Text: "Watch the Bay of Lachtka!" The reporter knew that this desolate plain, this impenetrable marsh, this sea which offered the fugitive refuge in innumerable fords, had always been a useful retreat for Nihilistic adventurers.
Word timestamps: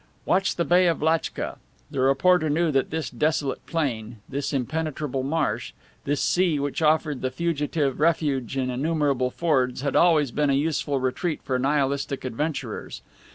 "Watch 0.25 0.55
the 0.55 0.65
Bay 0.65 0.87
of 0.87 0.99
Lachtka!" 1.03 1.59
The 1.91 1.99
reporter 1.99 2.49
knew 2.49 2.71
that 2.71 2.89
this 2.89 3.07
desolate 3.07 3.63
plain, 3.67 4.17
this 4.27 4.51
impenetrable 4.51 5.21
marsh, 5.21 5.73
this 6.05 6.19
sea 6.23 6.57
which 6.57 6.81
offered 6.81 7.21
the 7.21 7.29
fugitive 7.29 7.99
refuge 7.99 8.57
in 8.57 8.71
innumerable 8.71 9.29
fords, 9.29 9.81
had 9.81 9.95
always 9.95 10.31
been 10.31 10.49
a 10.49 10.53
useful 10.53 10.99
retreat 10.99 11.41
for 11.43 11.59
Nihilistic 11.59 12.25
adventurers. 12.25 13.03